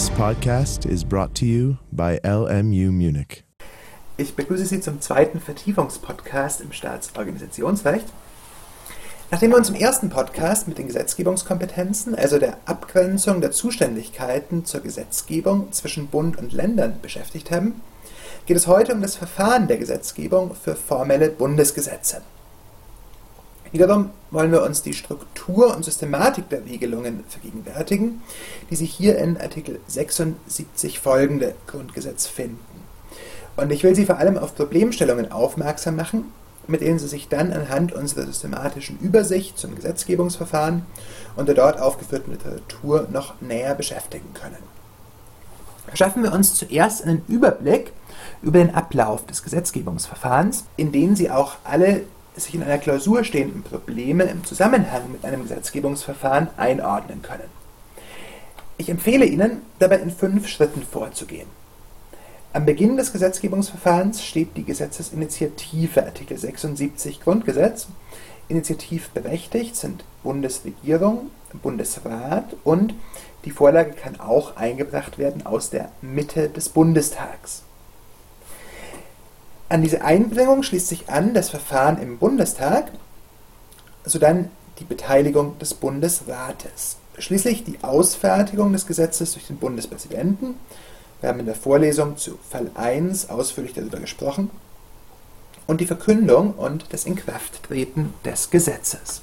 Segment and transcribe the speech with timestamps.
[0.00, 3.44] This podcast is brought to you by LMU Munich.
[4.16, 8.06] Ich begrüße Sie zum zweiten Vertiefungspodcast im Staatsorganisationsrecht.
[9.30, 14.80] Nachdem wir uns im ersten Podcast mit den Gesetzgebungskompetenzen, also der Abgrenzung der Zuständigkeiten zur
[14.80, 17.82] Gesetzgebung zwischen Bund und Ländern beschäftigt haben,
[18.46, 22.22] geht es heute um das Verfahren der Gesetzgebung für formelle Bundesgesetze.
[23.72, 28.20] Wiederum wollen wir uns die Struktur und Systematik der Regelungen vergegenwärtigen,
[28.68, 32.58] die sich hier in Artikel 76 folgende Grundgesetz finden.
[33.56, 36.24] Und ich will Sie vor allem auf Problemstellungen aufmerksam machen,
[36.66, 40.84] mit denen Sie sich dann anhand unserer systematischen Übersicht zum Gesetzgebungsverfahren
[41.36, 44.58] und der dort aufgeführten Literatur noch näher beschäftigen können.
[45.86, 47.92] Verschaffen wir uns zuerst einen Überblick
[48.42, 52.02] über den Ablauf des Gesetzgebungsverfahrens, in den Sie auch alle
[52.40, 57.48] sich in einer Klausur stehenden Probleme im Zusammenhang mit einem Gesetzgebungsverfahren einordnen können.
[58.78, 61.48] Ich empfehle Ihnen, dabei in fünf Schritten vorzugehen.
[62.52, 67.86] Am Beginn des Gesetzgebungsverfahrens steht die Gesetzesinitiative Artikel 76 Grundgesetz.
[68.48, 71.30] Initiativberechtigt sind Bundesregierung,
[71.62, 72.94] Bundesrat und
[73.44, 77.62] die Vorlage kann auch eingebracht werden aus der Mitte des Bundestags.
[79.70, 82.90] An diese Einbringung schließt sich an das Verfahren im Bundestag,
[84.04, 86.96] sodann die Beteiligung des Bundesrates.
[87.16, 90.56] Schließlich die Ausfertigung des Gesetzes durch den Bundespräsidenten.
[91.20, 94.50] Wir haben in der Vorlesung zu Fall 1 ausführlich darüber gesprochen.
[95.68, 99.22] Und die Verkündung und das Inkrafttreten des Gesetzes.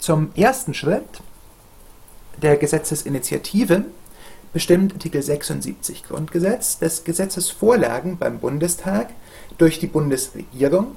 [0.00, 1.20] Zum ersten Schritt
[2.42, 3.84] der Gesetzesinitiative
[4.54, 9.08] bestimmt Artikel 76 Grundgesetz, dass Gesetzesvorlagen beim Bundestag
[9.58, 10.92] durch die Bundesregierung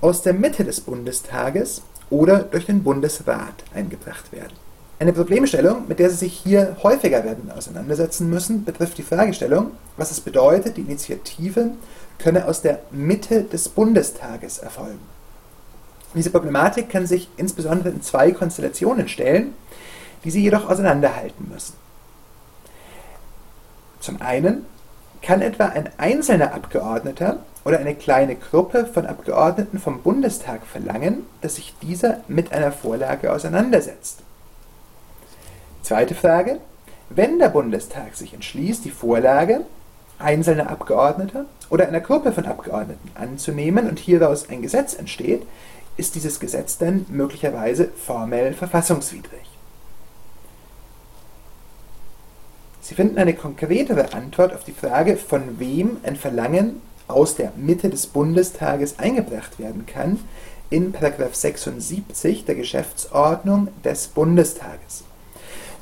[0.00, 4.52] aus der Mitte des Bundestages oder durch den Bundesrat eingebracht werden.
[5.00, 10.12] Eine Problemstellung, mit der Sie sich hier häufiger werden auseinandersetzen müssen, betrifft die Fragestellung, was
[10.12, 11.72] es bedeutet, die Initiative
[12.20, 15.00] könne aus der Mitte des Bundestages erfolgen.
[16.14, 19.54] Diese Problematik kann sich insbesondere in zwei Konstellationen stellen,
[20.22, 21.82] die Sie jedoch auseinanderhalten müssen.
[24.02, 24.66] Zum einen
[25.22, 31.54] kann etwa ein einzelner Abgeordneter oder eine kleine Gruppe von Abgeordneten vom Bundestag verlangen, dass
[31.54, 34.18] sich dieser mit einer Vorlage auseinandersetzt.
[35.82, 36.58] Zweite Frage.
[37.10, 39.60] Wenn der Bundestag sich entschließt, die Vorlage
[40.18, 45.46] einzelner Abgeordneter oder einer Gruppe von Abgeordneten anzunehmen und hieraus ein Gesetz entsteht,
[45.96, 49.51] ist dieses Gesetz dann möglicherweise formell verfassungswidrig.
[52.82, 57.88] Sie finden eine konkretere Antwort auf die Frage, von wem ein Verlangen aus der Mitte
[57.88, 60.18] des Bundestages eingebracht werden kann,
[60.68, 65.04] in 76 der Geschäftsordnung des Bundestages.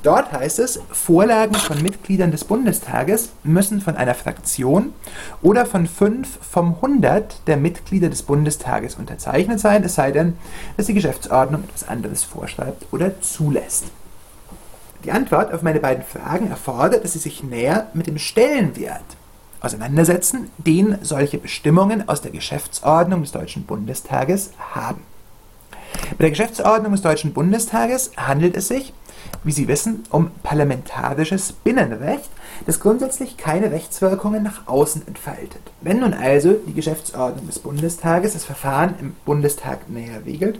[0.03, 4.93] Dort heißt es, Vorlagen von Mitgliedern des Bundestages müssen von einer Fraktion
[5.41, 10.37] oder von fünf vom 100 der Mitglieder des Bundestages unterzeichnet sein, es sei denn,
[10.77, 13.85] dass die Geschäftsordnung etwas anderes vorschreibt oder zulässt.
[15.03, 19.01] Die Antwort auf meine beiden Fragen erfordert, dass Sie sich näher mit dem Stellenwert
[19.59, 25.01] auseinandersetzen, den solche Bestimmungen aus der Geschäftsordnung des Deutschen Bundestages haben.
[26.11, 28.93] Bei der Geschäftsordnung des Deutschen Bundestages handelt es sich,
[29.43, 32.29] wie Sie wissen, um parlamentarisches Binnenrecht,
[32.65, 35.61] das grundsätzlich keine Rechtswirkungen nach außen entfaltet.
[35.81, 40.59] Wenn nun also die Geschäftsordnung des Bundestages das Verfahren im Bundestag näher regelt,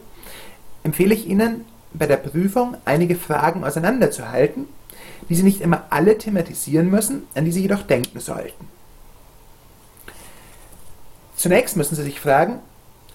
[0.83, 4.67] empfehle ich Ihnen, bei der Prüfung einige Fragen auseinanderzuhalten,
[5.29, 8.67] die Sie nicht immer alle thematisieren müssen, an die Sie jedoch denken sollten.
[11.35, 12.59] Zunächst müssen Sie sich fragen,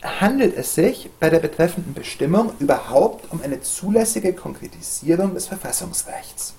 [0.02, 6.54] handelt es sich bei der betreffenden Bestimmung überhaupt um eine zulässige Konkretisierung des Verfassungsrechts?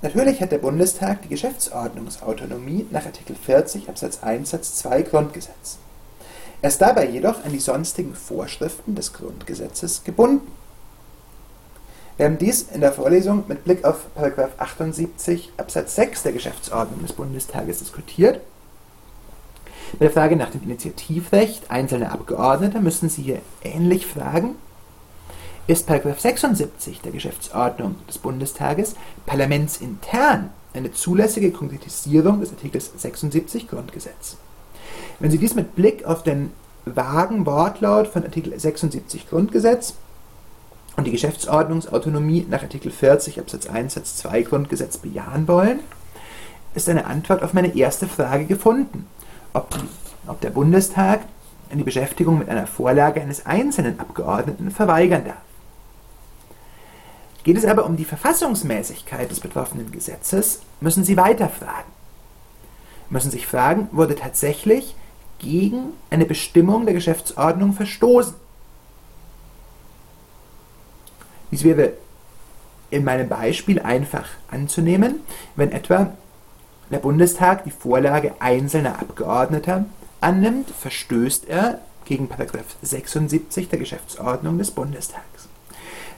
[0.00, 5.78] Natürlich hat der Bundestag die Geschäftsordnungsautonomie nach Artikel 40 Absatz 1 Satz 2 Grundgesetz.
[6.60, 10.50] Er ist dabei jedoch an die sonstigen Vorschriften des Grundgesetzes gebunden.
[12.16, 17.12] Wir haben dies in der Vorlesung mit Blick auf 78 Absatz 6 der Geschäftsordnung des
[17.12, 18.40] Bundestages diskutiert.
[19.92, 24.56] Bei der Frage nach dem Initiativrecht einzelner Abgeordneter müssen Sie hier ähnlich fragen.
[25.68, 34.38] Ist 76 der Geschäftsordnung des Bundestages parlamentsintern eine zulässige Konkretisierung des Artikels 76 Grundgesetz?
[35.20, 36.52] Wenn Sie dies mit Blick auf den
[36.84, 39.94] vagen Wortlaut von Artikel 76 Grundgesetz
[40.96, 45.80] und die Geschäftsordnungsautonomie nach Artikel 40 Absatz 1 Satz 2 Grundgesetz bejahen wollen,
[46.74, 49.06] ist eine Antwort auf meine erste Frage gefunden,
[49.52, 49.80] ob, die,
[50.28, 51.20] ob der Bundestag
[51.72, 55.36] die Beschäftigung mit einer Vorlage eines einzelnen Abgeordneten verweigern darf.
[57.44, 61.92] Geht es aber um die Verfassungsmäßigkeit des betroffenen Gesetzes, müssen Sie weiterfragen.
[63.10, 64.94] Müssen sich fragen, wurde tatsächlich
[65.38, 68.34] gegen eine Bestimmung der Geschäftsordnung verstoßen?
[71.50, 71.94] Dies wäre
[72.90, 75.20] in meinem Beispiel einfach anzunehmen,
[75.56, 76.12] wenn etwa
[76.90, 79.84] der Bundestag die Vorlage einzelner Abgeordneter
[80.20, 82.28] annimmt, verstößt er gegen
[82.82, 85.48] 76 der Geschäftsordnung des Bundestags.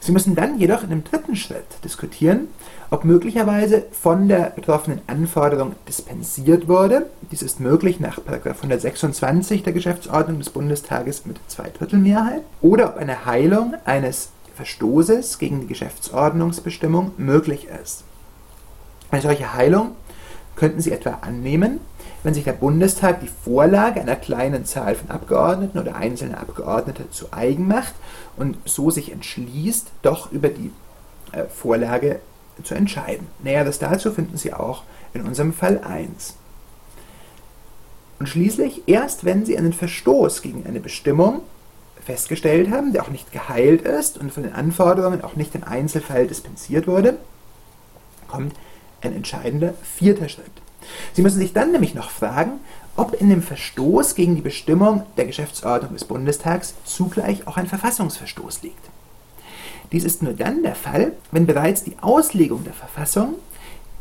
[0.00, 2.48] Sie müssen dann jedoch in einem dritten Schritt diskutieren,
[2.88, 7.06] ob möglicherweise von der betroffenen Anforderung dispensiert wurde.
[7.30, 12.42] Dies ist möglich nach 126 der Geschäftsordnung des Bundestages mit Zweidrittelmehrheit.
[12.62, 18.04] Oder ob eine Heilung eines Verstoßes gegen die Geschäftsordnungsbestimmung möglich ist.
[19.10, 19.92] Eine solche Heilung
[20.56, 21.80] könnten Sie etwa annehmen,
[22.22, 27.32] wenn sich der Bundestag die Vorlage einer kleinen Zahl von Abgeordneten oder einzelner Abgeordneter zu
[27.32, 27.94] eigen macht
[28.36, 30.70] und so sich entschließt, doch über die
[31.32, 32.20] äh, Vorlage
[32.62, 33.26] zu entscheiden.
[33.42, 34.82] Näheres dazu finden Sie auch
[35.14, 36.36] in unserem Fall 1.
[38.18, 41.40] Und schließlich, erst wenn Sie einen Verstoß gegen eine Bestimmung
[42.04, 46.26] festgestellt haben, der auch nicht geheilt ist und von den Anforderungen auch nicht im Einzelfall
[46.26, 47.16] dispensiert wurde,
[48.28, 48.54] kommt
[49.00, 50.52] ein entscheidender vierter Schritt.
[51.12, 52.52] Sie müssen sich dann nämlich noch fragen,
[52.96, 58.62] ob in dem Verstoß gegen die Bestimmung der Geschäftsordnung des Bundestags zugleich auch ein Verfassungsverstoß
[58.62, 58.90] liegt.
[59.92, 63.34] Dies ist nur dann der Fall, wenn bereits die Auslegung der Verfassung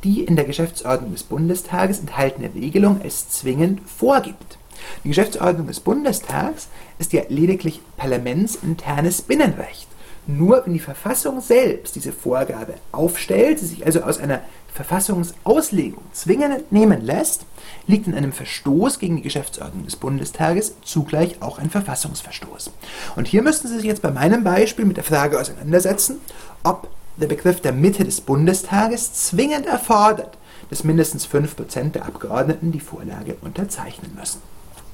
[0.03, 4.57] die in der Geschäftsordnung des Bundestages enthaltene Regelung es zwingend vorgibt.
[5.03, 6.69] Die Geschäftsordnung des Bundestags
[6.99, 9.88] ist ja lediglich parlamentsinternes Binnenrecht.
[10.27, 14.41] Nur wenn die Verfassung selbst diese Vorgabe aufstellt, sie sich also aus einer
[14.73, 17.45] Verfassungsauslegung zwingend nehmen lässt,
[17.87, 22.71] liegt in einem Verstoß gegen die Geschäftsordnung des Bundestages zugleich auch ein Verfassungsverstoß.
[23.15, 26.19] Und hier müssten Sie sich jetzt bei meinem Beispiel mit der Frage auseinandersetzen,
[26.63, 26.87] ob
[27.17, 30.37] der Begriff der Mitte des Bundestages zwingend erfordert,
[30.69, 34.41] dass mindestens 5% der Abgeordneten die Vorlage unterzeichnen müssen.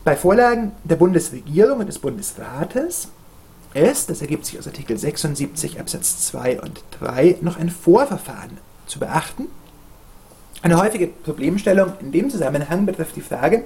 [0.03, 3.09] Bei Vorlagen der Bundesregierung und des Bundesrates
[3.75, 8.57] ist, das ergibt sich aus Artikel 76 Absatz 2 und 3, noch ein Vorverfahren
[8.87, 9.47] zu beachten.
[10.61, 13.65] Eine häufige Problemstellung in dem Zusammenhang betrifft die Frage,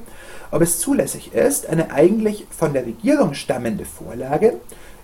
[0.52, 4.60] ob es zulässig ist, eine eigentlich von der Regierung stammende Vorlage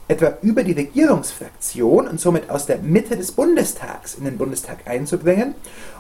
[0.08, 5.56] etwa über die Regierungsfraktion und somit aus der Mitte des Bundestags in den Bundestag einzubringen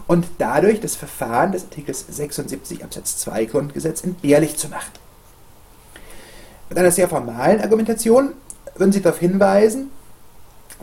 [0.08, 4.92] und dadurch das Verfahren des Artikels 76 Absatz 2 Grundgesetz entbehrlich zu machen.
[6.69, 8.34] Mit einer sehr formalen Argumentation
[8.75, 9.92] würden Sie darauf hinweisen,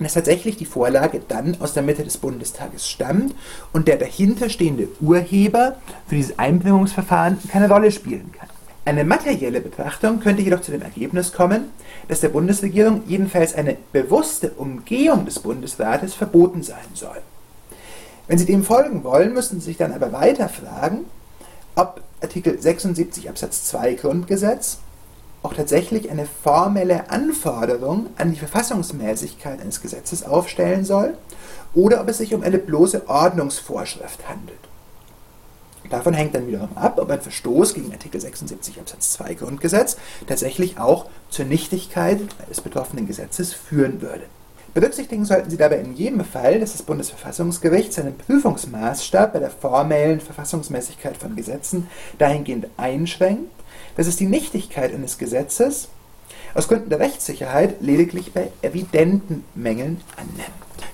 [0.00, 3.34] dass tatsächlich die Vorlage dann aus der Mitte des Bundestages stammt
[3.72, 5.76] und der dahinterstehende Urheber
[6.08, 8.48] für dieses Einbringungsverfahren keine Rolle spielen kann.
[8.84, 11.70] Eine materielle Betrachtung könnte jedoch zu dem Ergebnis kommen,
[12.08, 17.18] dass der Bundesregierung jedenfalls eine bewusste Umgehung des Bundesrates verboten sein soll.
[18.26, 21.04] Wenn Sie dem folgen wollen, müssen Sie sich dann aber weiter fragen,
[21.76, 24.78] ob Artikel 76 Absatz 2 Grundgesetz
[25.42, 31.14] auch tatsächlich eine formelle Anforderung an die Verfassungsmäßigkeit eines Gesetzes aufstellen soll
[31.74, 34.58] oder ob es sich um eine bloße Ordnungsvorschrift handelt.
[35.90, 39.96] Davon hängt dann wiederum ab, ob ein Verstoß gegen Artikel 76 Absatz 2 Grundgesetz
[40.26, 44.22] tatsächlich auch zur Nichtigkeit des betroffenen Gesetzes führen würde.
[44.74, 50.20] Berücksichtigen sollten Sie dabei in jedem Fall, dass das Bundesverfassungsgericht seinen Prüfungsmaßstab bei der formellen
[50.20, 53.50] Verfassungsmäßigkeit von Gesetzen dahingehend einschränkt,
[53.96, 55.88] dass es die Nichtigkeit eines Gesetzes
[56.54, 60.48] aus Gründen der Rechtssicherheit lediglich bei evidenten Mängeln annimmt.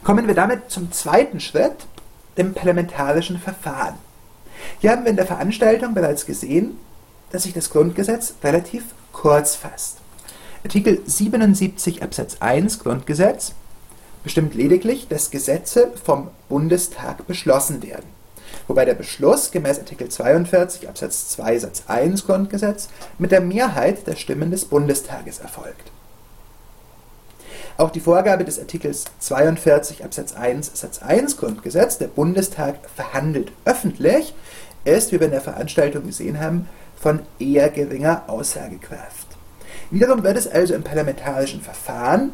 [0.04, 1.86] Kommen wir damit zum zweiten Schritt,
[2.36, 3.96] dem parlamentarischen Verfahren.
[4.80, 6.78] Hier haben wir in der Veranstaltung bereits gesehen,
[7.30, 9.98] dass sich das Grundgesetz relativ kurz fasst.
[10.64, 13.54] Artikel 77 Absatz 1 Grundgesetz
[14.22, 18.17] bestimmt lediglich, dass Gesetze vom Bundestag beschlossen werden
[18.68, 24.14] wobei der Beschluss gemäß Artikel 42 Absatz 2 Satz 1 Grundgesetz mit der Mehrheit der
[24.14, 25.90] Stimmen des Bundestages erfolgt.
[27.78, 34.34] Auch die Vorgabe des Artikels 42 Absatz 1 Satz 1 Grundgesetz, der Bundestag verhandelt öffentlich,
[34.84, 36.68] ist, wie wir in der Veranstaltung gesehen haben,
[37.00, 39.28] von eher geringer Aussagekraft.
[39.90, 42.32] Wiederum wird es also im parlamentarischen Verfahren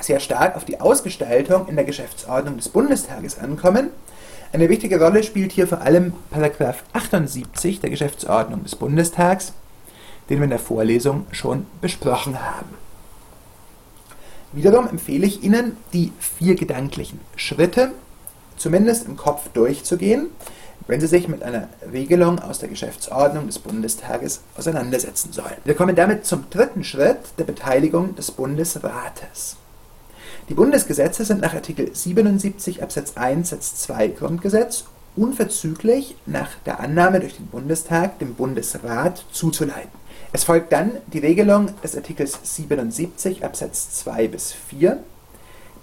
[0.00, 3.90] sehr stark auf die Ausgestaltung in der Geschäftsordnung des Bundestages ankommen,
[4.52, 9.52] eine wichtige Rolle spielt hier vor allem Paragraph 78 der Geschäftsordnung des Bundestags,
[10.28, 12.74] den wir in der Vorlesung schon besprochen haben.
[14.52, 17.92] Wiederum empfehle ich Ihnen, die vier gedanklichen Schritte
[18.56, 20.28] zumindest im Kopf durchzugehen,
[20.86, 25.56] wenn Sie sich mit einer Regelung aus der Geschäftsordnung des Bundestages auseinandersetzen sollen.
[25.64, 29.56] Wir kommen damit zum dritten Schritt der Beteiligung des Bundesrates.
[30.48, 34.84] Die Bundesgesetze sind nach Artikel 77 Absatz 1 Satz 2 Grundgesetz
[35.16, 39.90] unverzüglich nach der Annahme durch den Bundestag dem Bundesrat zuzuleiten.
[40.32, 45.02] Es folgt dann die Regelung des Artikels 77 Absatz 2 bis 4,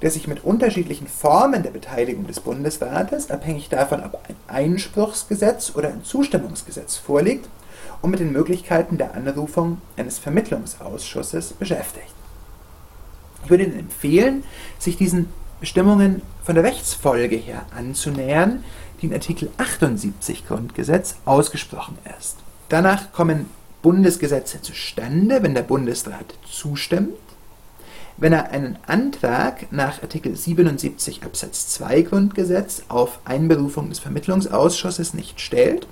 [0.01, 5.89] der sich mit unterschiedlichen Formen der Beteiligung des Bundesrates, abhängig davon, ob ein Einspruchsgesetz oder
[5.89, 7.49] ein Zustimmungsgesetz vorliegt,
[8.01, 12.13] und mit den Möglichkeiten der Anrufung eines Vermittlungsausschusses beschäftigt.
[13.43, 14.43] Ich würde Ihnen empfehlen,
[14.79, 15.27] sich diesen
[15.59, 18.63] Bestimmungen von der Rechtsfolge her anzunähern,
[19.01, 22.37] die in Artikel 78 Grundgesetz ausgesprochen ist.
[22.69, 23.49] Danach kommen
[23.81, 27.13] Bundesgesetze zustande, wenn der Bundesrat zustimmt,
[28.17, 35.41] wenn er einen Antrag nach Artikel 77 Absatz 2 Grundgesetz auf Einberufung des Vermittlungsausschusses nicht
[35.41, 35.87] stellt,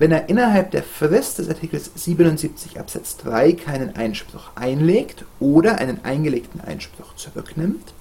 [0.00, 6.02] wenn er innerhalb der Frist des Artikels 77 Absatz 3 keinen Einspruch einlegt oder einen
[6.04, 7.92] eingelegten Einspruch zurücknimmt,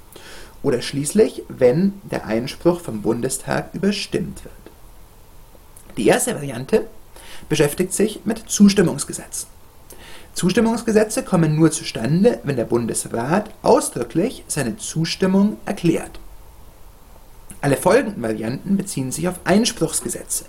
[0.64, 4.54] oder schließlich, wenn der Einspruch vom Bundestag überstimmt wird.
[5.98, 6.88] Die erste Variante
[7.50, 9.48] beschäftigt sich mit Zustimmungsgesetzen.
[10.34, 16.20] Zustimmungsgesetze kommen nur zustande, wenn der Bundesrat ausdrücklich seine Zustimmung erklärt.
[17.60, 20.46] Alle folgenden Varianten beziehen sich auf Einspruchsgesetze.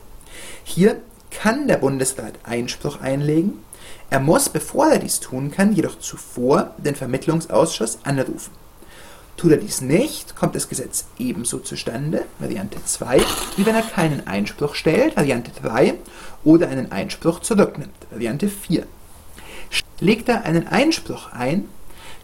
[0.63, 1.01] Hier
[1.31, 3.65] kann der Bundesrat Einspruch einlegen,
[4.11, 8.53] er muss, bevor er dies tun kann, jedoch zuvor den Vermittlungsausschuss anrufen.
[9.37, 13.23] Tut er dies nicht, kommt das Gesetz ebenso zustande, Variante 2,
[13.57, 15.95] wie wenn er keinen Einspruch stellt, Variante 3,
[16.45, 18.85] oder einen Einspruch zurücknimmt, Variante 4.
[20.01, 21.69] Legt er einen Einspruch ein,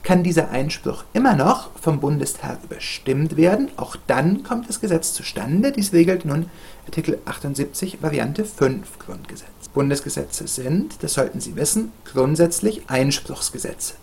[0.06, 3.70] kann dieser Einspruch immer noch vom Bundestag überstimmt werden.
[3.76, 5.72] Auch dann kommt das Gesetz zustande.
[5.72, 6.48] Dies regelt nun
[6.86, 9.48] Artikel 78 Variante 5 Grundgesetz.
[9.74, 13.94] Bundesgesetze sind, das sollten Sie wissen, grundsätzlich Einspruchsgesetze.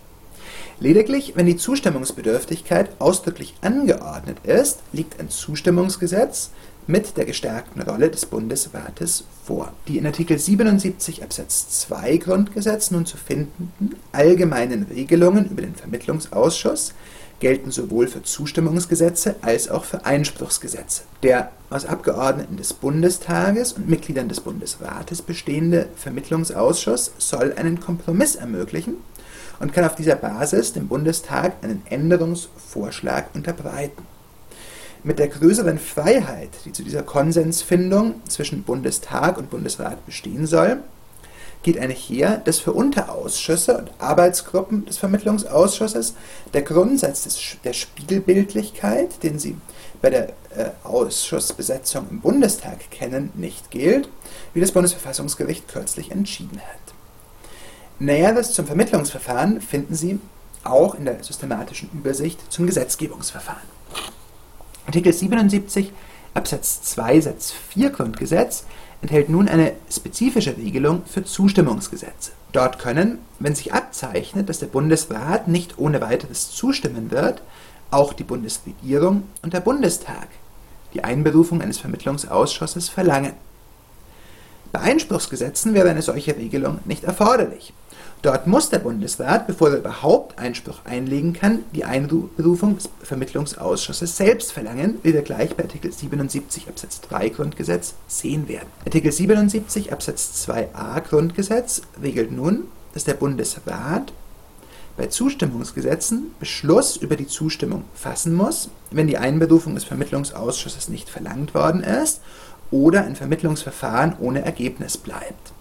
[0.81, 6.50] Lediglich, wenn die Zustimmungsbedürftigkeit ausdrücklich angeordnet ist, liegt ein Zustimmungsgesetz
[6.87, 9.73] mit der gestärkten Rolle des Bundesrates vor.
[9.87, 16.93] Die in Artikel 77 Absatz 2 Grundgesetz nun zu findenden allgemeinen Regelungen über den Vermittlungsausschuss
[17.39, 21.01] gelten sowohl für Zustimmungsgesetze als auch für Einspruchsgesetze.
[21.23, 28.95] Der aus Abgeordneten des Bundestages und Mitgliedern des Bundesrates bestehende Vermittlungsausschuss soll einen Kompromiss ermöglichen
[29.59, 34.12] und kann auf dieser Basis dem Bundestag einen Änderungsvorschlag unterbreiten.
[35.05, 40.77] Mit der größeren Freiheit, die zu dieser Konsensfindung zwischen Bundestag und Bundesrat bestehen soll,
[41.62, 46.13] geht einher, dass für Unterausschüsse und Arbeitsgruppen des Vermittlungsausschusses
[46.53, 49.57] der Grundsatz des, der Spiegelbildlichkeit, den Sie
[50.01, 54.07] bei der äh, Ausschussbesetzung im Bundestag kennen, nicht gilt,
[54.53, 56.93] wie das Bundesverfassungsgericht kürzlich entschieden hat.
[58.00, 60.19] Näheres zum Vermittlungsverfahren finden Sie
[60.63, 63.74] auch in der systematischen Übersicht zum Gesetzgebungsverfahren.
[64.93, 65.91] Artikel 77
[66.35, 68.65] Absatz 2 Satz 4 Grundgesetz
[69.01, 72.33] enthält nun eine spezifische Regelung für Zustimmungsgesetze.
[72.51, 77.41] Dort können, wenn sich abzeichnet, dass der Bundesrat nicht ohne weiteres zustimmen wird,
[77.89, 80.27] auch die Bundesregierung und der Bundestag
[80.93, 83.33] die Einberufung eines Vermittlungsausschusses verlangen.
[84.71, 87.73] Bei Einspruchsgesetzen wäre eine solche Regelung nicht erforderlich.
[88.23, 94.53] Dort muss der Bundesrat, bevor er überhaupt Einspruch einlegen kann, die Einberufung des Vermittlungsausschusses selbst
[94.53, 98.69] verlangen, wie wir gleich bei Artikel 77 Absatz 3 Grundgesetz sehen werden.
[98.85, 102.63] Artikel 77 Absatz 2a Grundgesetz regelt nun,
[102.93, 104.13] dass der Bundesrat
[104.95, 111.53] bei Zustimmungsgesetzen Beschluss über die Zustimmung fassen muss, wenn die Einberufung des Vermittlungsausschusses nicht verlangt
[111.53, 112.21] worden ist
[112.71, 115.52] oder ein Vermittlungsverfahren ohne Ergebnis bleibt.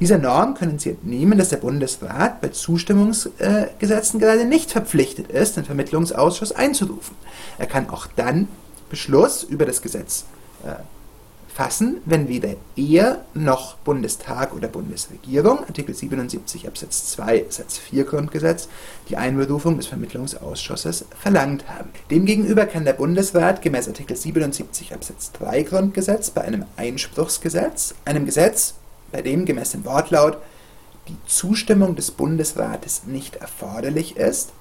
[0.00, 5.64] Dieser Norm können Sie entnehmen, dass der Bundesrat bei Zustimmungsgesetzen gerade nicht verpflichtet ist, den
[5.64, 7.16] Vermittlungsausschuss einzurufen.
[7.58, 8.48] Er kann auch dann
[8.90, 10.24] Beschluss über das Gesetz
[10.64, 10.72] äh,
[11.58, 18.68] fassen, wenn weder er noch Bundestag oder Bundesregierung, Artikel 77 Absatz 2 Satz 4 Grundgesetz,
[19.08, 21.90] die Einberufung des Vermittlungsausschusses verlangt haben.
[22.12, 28.74] Demgegenüber kann der Bundesrat gemäß Artikel 77 Absatz 3 Grundgesetz bei einem Einspruchsgesetz, einem Gesetz,
[29.12, 30.38] bei dem gemäß dem Wortlaut
[31.08, 34.52] die Zustimmung des Bundesrates nicht erforderlich ist,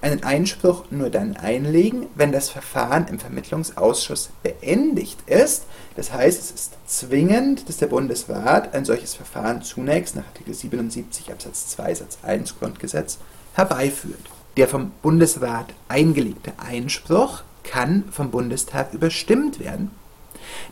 [0.00, 5.64] einen Einspruch nur dann einlegen, wenn das Verfahren im Vermittlungsausschuss beendigt ist.
[5.96, 11.30] Das heißt, es ist zwingend, dass der Bundesrat ein solches Verfahren zunächst nach Artikel 77
[11.32, 13.18] Absatz 2 Satz 1 Grundgesetz
[13.54, 14.20] herbeiführt.
[14.56, 19.90] Der vom Bundesrat eingelegte Einspruch kann vom Bundestag überstimmt werden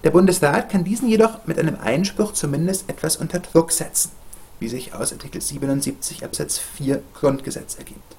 [0.04, 4.10] der Bundesrat kann diesen jedoch mit einem Einspruch zumindest etwas unter Druck setzen,
[4.58, 8.16] wie sich aus Artikel 77 Absatz 4 Grundgesetz ergibt.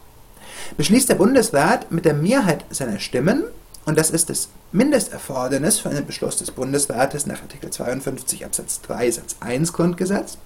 [0.77, 3.43] Beschließt der Bundesrat mit der Mehrheit seiner Stimmen,
[3.85, 9.11] und das ist das Mindesterfordernis für einen Beschluss des Bundesrates nach Artikel 52 Absatz 3
[9.11, 10.37] Satz 1 Grundgesetz,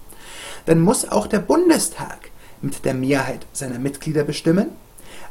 [0.64, 2.30] dann muss auch der Bundestag
[2.62, 4.68] mit der Mehrheit seiner Mitglieder bestimmen.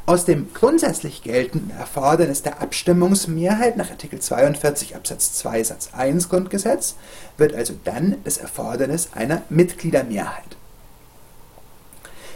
[0.08, 6.94] Aus dem grundsätzlich geltenden Erfordernis der Abstimmungsmehrheit nach Artikel 42 Absatz 2 Satz 1 Grundgesetz
[7.36, 10.56] wird also dann das Erfordernis einer Mitgliedermehrheit.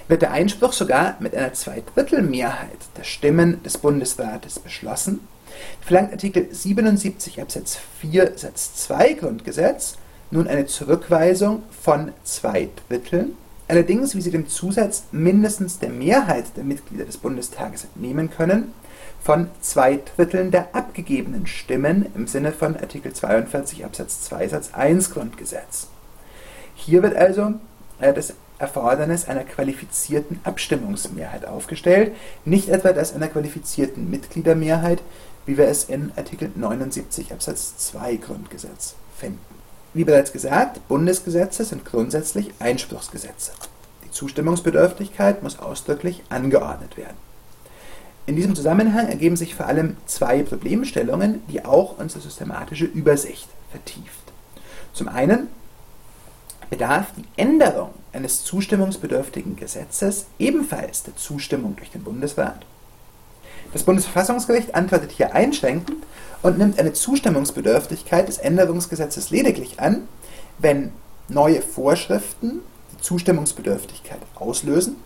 [0.09, 5.21] Wird der Einspruch sogar mit einer Zweidrittelmehrheit der Stimmen des Bundesrates beschlossen,
[5.81, 9.97] verlangt Artikel 77 Absatz 4 Satz 2 Grundgesetz
[10.33, 12.69] nun eine Zurückweisung von zwei
[13.71, 18.73] allerdings, wie Sie dem Zusatz mindestens der Mehrheit der Mitglieder des Bundestages entnehmen können,
[19.23, 25.11] von zwei Dritteln der abgegebenen Stimmen im Sinne von Artikel 42 Absatz 2 Satz 1
[25.13, 25.89] Grundgesetz.
[26.75, 27.55] Hier wird also
[28.01, 32.13] äh, das Erfordernis einer qualifizierten Abstimmungsmehrheit aufgestellt,
[32.45, 35.03] nicht etwa das einer qualifizierten Mitgliedermehrheit,
[35.47, 39.60] wie wir es in Artikel 79 Absatz 2 Grundgesetz finden.
[39.93, 43.53] Wie bereits gesagt, Bundesgesetze sind grundsätzlich Einspruchsgesetze.
[44.05, 47.17] Die Zustimmungsbedürftigkeit muss ausdrücklich angeordnet werden.
[48.27, 54.33] In diesem Zusammenhang ergeben sich vor allem zwei Problemstellungen, die auch unsere systematische Übersicht vertieft.
[54.93, 55.49] Zum einen
[56.69, 62.65] bedarf die Änderung eines zustimmungsbedürftigen Gesetzes ebenfalls der Zustimmung durch den Bundesrat.
[63.73, 66.05] Das Bundesverfassungsgericht antwortet hier einschränkend
[66.43, 70.09] und nimmt eine Zustimmungsbedürftigkeit des Änderungsgesetzes lediglich an,
[70.59, 70.93] wenn
[71.29, 72.61] neue Vorschriften
[72.93, 74.97] die Zustimmungsbedürftigkeit auslösen,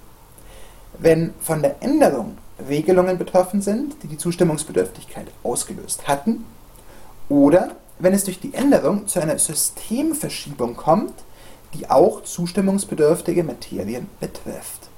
[0.99, 6.45] wenn von der Änderung Regelungen betroffen sind, die die Zustimmungsbedürftigkeit ausgelöst hatten,
[7.29, 11.15] oder wenn es durch die Änderung zu einer Systemverschiebung kommt,
[11.75, 14.89] die auch zustimmungsbedürftige Materien betrifft.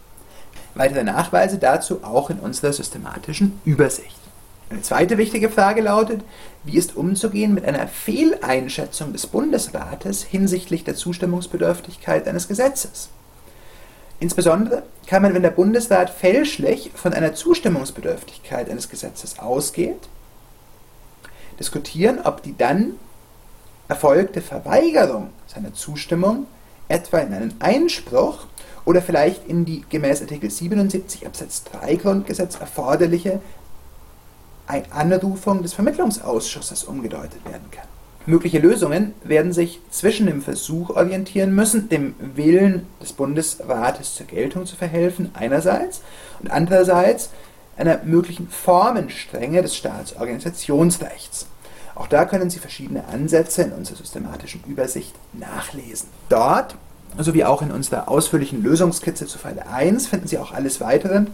[0.76, 4.20] Weitere Nachweise dazu auch in unserer systematischen Übersicht.
[4.68, 6.20] Eine zweite wichtige Frage lautet,
[6.64, 13.08] wie ist umzugehen mit einer Fehleinschätzung des Bundesrates hinsichtlich der Zustimmungsbedürftigkeit eines Gesetzes?
[14.20, 20.08] Insbesondere kann man, wenn der Bundesrat fälschlich von einer Zustimmungsbedürftigkeit eines Gesetzes ausgeht,
[21.58, 22.96] diskutieren, ob die dann
[23.88, 26.46] erfolgte Verweigerung seiner Zustimmung
[26.88, 28.46] etwa in einen Einspruch
[28.86, 33.40] oder vielleicht in die gemäß Artikel 77 Absatz 3 Grundgesetz erforderliche
[34.90, 37.86] Anrufung des Vermittlungsausschusses umgedeutet werden kann.
[38.24, 44.66] Mögliche Lösungen werden sich zwischen dem Versuch orientieren müssen, dem Willen des Bundesrates zur Geltung
[44.66, 46.02] zu verhelfen einerseits
[46.40, 47.30] und andererseits
[47.76, 51.46] einer möglichen Formenstrenge des Staatsorganisationsrechts.
[51.94, 56.08] Auch da können Sie verschiedene Ansätze in unserer systematischen Übersicht nachlesen.
[56.28, 56.76] Dort
[57.24, 61.26] sowie auch in unserer ausführlichen Lösungskizze zu Fall 1 finden Sie auch alles weitere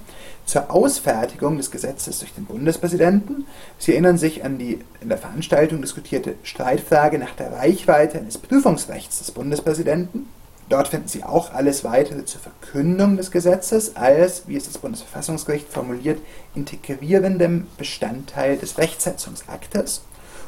[0.46, 3.46] zur Ausfertigung des Gesetzes durch den Bundespräsidenten.
[3.78, 9.18] Sie erinnern sich an die in der Veranstaltung diskutierte Streitfrage nach der Reichweite eines Prüfungsrechts
[9.18, 10.26] des Bundespräsidenten.
[10.68, 15.68] Dort finden Sie auch alles weitere zur Verkündung des Gesetzes als, wie es das Bundesverfassungsgericht
[15.68, 16.20] formuliert,
[16.54, 20.02] integrierendem Bestandteil des Rechtsetzungsaktes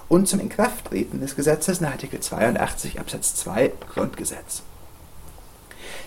[0.08, 4.62] und zum Inkrafttreten des Gesetzes nach Artikel 82 Absatz 2 Grundgesetz.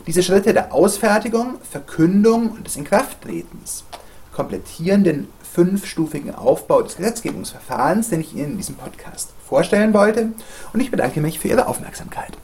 [0.05, 3.83] Diese Schritte der Ausfertigung, Verkündung und des Inkrafttretens
[4.31, 10.31] komplettieren den fünfstufigen Aufbau des Gesetzgebungsverfahrens, den ich Ihnen in diesem Podcast vorstellen wollte.
[10.73, 12.37] Und ich bedanke mich für Ihre Aufmerksamkeit.